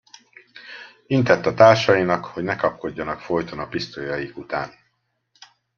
Intett 1.07 1.45
a 1.45 1.53
társainak, 1.53 2.25
hogy 2.25 2.43
ne 2.43 2.55
kapkodjanak 2.55 3.19
folyton 3.19 3.59
a 3.59 3.67
pisztolyaik 3.67 4.37
után. 4.37 4.73